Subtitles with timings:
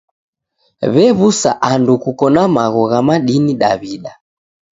[0.93, 4.11] W'ew'usa andu kuko na magho gha madini Daw'ida.